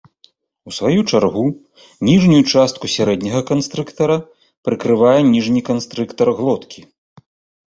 У 0.69 0.71
сваю 0.77 1.01
чаргу, 1.11 1.43
ніжнюю 2.09 2.39
частку 2.53 2.89
сярэдняга 2.95 3.41
канстрыктара 3.51 4.17
прыкрывае 4.69 5.13
ніжні 5.33 5.61
канстрыктар 5.69 6.27
глоткі. 6.43 6.79